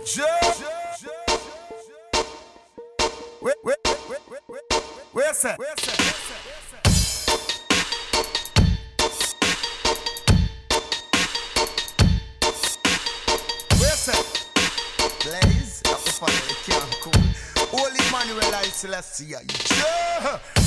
Wait, 0.00 0.16
wait, 3.42 3.54
wait, 3.64 3.76
wait, 3.84 4.20
wait, 4.30 4.40
wait. 4.48 4.62
Where's 5.12 5.42
that? 5.42 5.58
Where's 5.58 5.74
that? 5.76 6.00
Where's 13.78 14.06
that? 14.06 14.24
Blaze 15.22 15.82
up 15.84 16.00
the 16.00 16.10
fire, 16.12 16.30
it 16.48 16.56
can't 16.64 17.00
cool. 17.02 17.12
Holy 17.78 18.00
Emmanuel, 18.08 18.54
I 18.54 18.64
Selassie 18.64 19.36
I. 19.36 19.42
Yeah. 19.76 20.59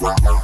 Wow. 0.00 0.43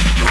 you're 0.00 0.30